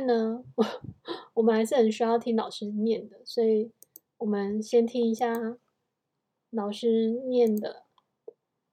[0.00, 0.64] 为呢，我
[1.34, 3.70] 我们还是很需要听老师念的，所以
[4.18, 5.32] 我们先听一下
[6.50, 7.84] 老师念的，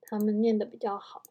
[0.00, 1.22] 他们念的比较好。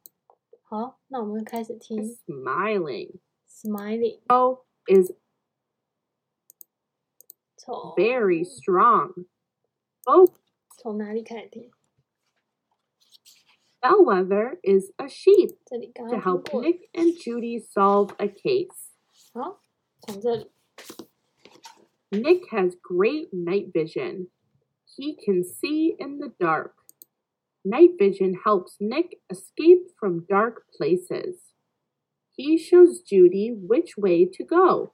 [0.61, 2.03] 好，那我们开始听。
[2.03, 4.19] Smiling，smiling。
[4.27, 5.11] Oh is
[7.97, 9.25] very strong.
[10.05, 10.29] Oh，
[10.77, 11.71] 从哪里开始听
[13.81, 15.77] ？Bellwether is a sheep to
[16.17, 18.91] help Nick and Judy solve a case.
[19.33, 19.59] 好，
[20.07, 20.51] sends it.
[22.11, 24.27] Nick has great night vision.
[24.95, 26.73] He can see in the dark.
[27.65, 31.35] Night vision helps Nick escape from dark places.
[32.31, 34.91] He shows Judy which way to go.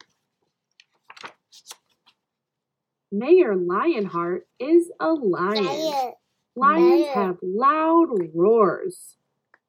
[3.11, 6.13] Mayor Lionheart is a lion.
[6.55, 9.17] Lions have loud roars.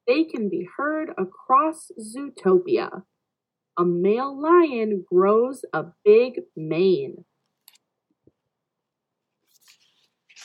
[0.07, 3.03] They can be heard across Zootopia
[3.78, 7.26] A male lion grows a big mane.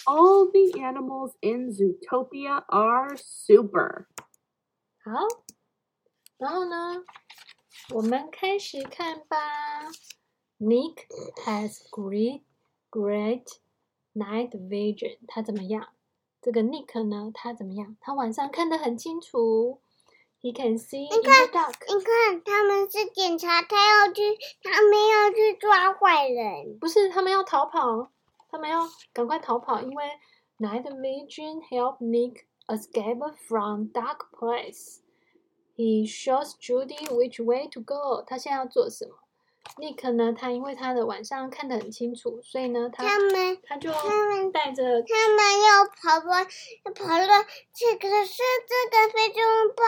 [0.06, 4.06] All the animals in Zootopia are super.
[5.02, 5.12] 好，
[6.38, 7.04] 然后呢，
[7.90, 9.90] 我们开始看吧。
[10.58, 11.06] Nick
[11.44, 12.42] has great,
[12.90, 13.46] great
[14.14, 15.18] night vision.
[15.26, 15.88] 他怎么样？
[16.40, 17.30] 这个 Nick 呢？
[17.34, 17.96] 他怎么样？
[18.00, 19.80] 他晚上看得很清楚。
[20.41, 21.73] He can see in the dark.
[21.87, 24.21] 你看，他们是警察，他要去，
[24.63, 26.79] 他们要去抓坏人。
[26.79, 28.09] 不是，他们要逃跑。
[28.49, 30.05] 他们要赶快逃跑，因为
[30.57, 35.01] night vision help Nick escape from dark place.
[35.75, 38.23] He shows Judy which way to go.
[38.25, 39.15] 他现在要做什么
[39.79, 40.33] ？Nick 呢？
[40.33, 43.89] 他因为他的晚上看得很清楚，所以呢，他他们他就
[44.51, 46.33] 带着他们要跑过
[46.93, 47.45] 跑了。
[47.73, 49.41] 这个是这个非洲
[49.75, 49.83] 豹，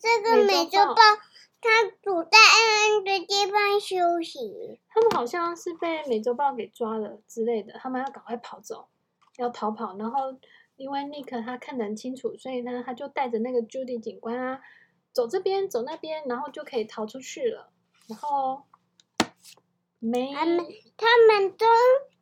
[0.00, 1.02] 这个美洲豹。
[1.66, 1.70] 它
[2.02, 4.78] 躲在暗暗的地方休息。
[4.90, 8.88] 他们好像是被美洲豹给抓了之类的，他们要赶快跑走，
[9.38, 9.96] 要逃跑。
[9.96, 10.38] 然后
[10.76, 14.60] 因为尼克他看得很清楚，所以呢，他就带着那个 Judy 警官啊，
[15.14, 17.70] 走这边走那边，然后就可以逃出去了。
[18.08, 18.62] 然后
[20.03, 20.65] 没他们
[20.95, 21.67] 他们终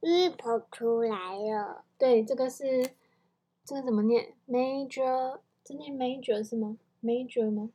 [0.02, 1.84] 于跑出来了。
[1.98, 2.96] 对，这个是
[3.64, 4.34] 这个怎么念？
[4.48, 6.78] Major，这念 Major 是吗？
[7.04, 7.70] Major 吗？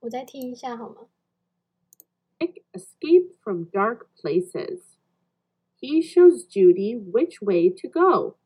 [0.00, 1.08] 我再听一下好吗？
[2.38, 4.80] Nick escaped from dark places.
[5.80, 8.36] He shows Judy which way to go.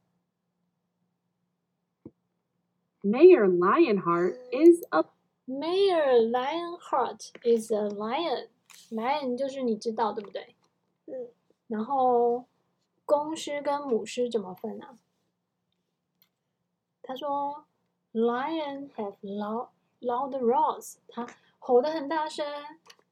[3.03, 5.05] Mayor Lionheart is a
[5.47, 8.49] Mayor Lionheart is a lion.
[8.92, 10.56] Lion 就是你知道对不对？
[11.06, 11.28] 嗯。
[11.68, 12.46] 然后
[13.06, 14.98] 公狮跟母狮怎么分啊？
[17.02, 17.66] 他说
[18.14, 19.70] ，Lion have loud
[20.02, 20.96] loud roars.
[21.08, 21.28] 他
[21.60, 22.46] 吼得很大声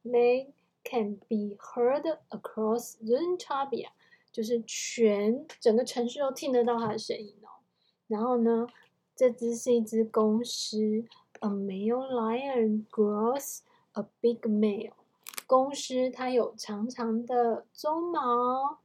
[0.04, 0.48] ，They
[0.84, 3.88] can be heard across Zootopia，
[4.30, 7.60] 就是全整个城市都听得到它的声音哦。
[8.06, 8.66] 然后呢，
[9.16, 11.04] 这只是一只公狮
[11.40, 13.60] ，A male lion grows
[13.92, 14.92] a big mane。
[15.50, 18.78] 公狮它有长长的鬃毛，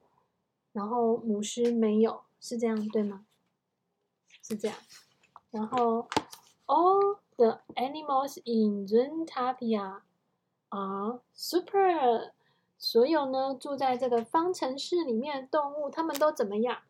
[0.71, 3.27] 然后母狮没有，是这样对吗？
[4.41, 4.75] 是这样。
[5.51, 6.07] 然后
[6.65, 7.19] ，all。
[7.37, 9.99] The animals in Zootopia
[10.69, 12.31] are super。
[12.77, 16.81] 所有呢，住在这个方程式里面的动物，它们都怎么样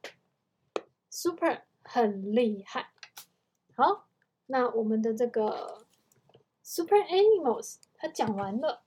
[1.10, 2.92] ？Super，很厉害。
[3.76, 4.06] 好，
[4.46, 5.88] 那我们的这个
[6.62, 8.85] Super Animals 它讲完了。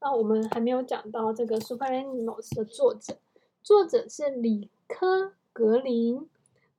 [0.00, 3.18] 那我们还没有讲到这个 Super Animals 的作者，
[3.62, 6.28] 作者是里科·格林。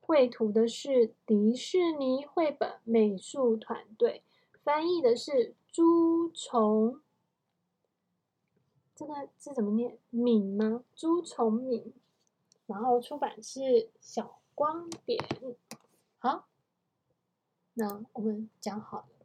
[0.04, 4.24] 绘图的是迪士尼绘本美术团队，
[4.62, 7.00] 翻译的是朱崇，
[8.94, 9.96] 这个字怎么念？
[10.10, 10.84] 敏吗？
[10.94, 11.94] 朱崇敏。
[12.66, 15.24] 然后出版是小光点。
[16.18, 16.48] 好，
[17.74, 19.21] 那我们讲好了。